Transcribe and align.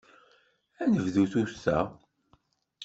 Ad 0.81 0.87
nebdu 0.91 1.23
tuta? 1.31 1.79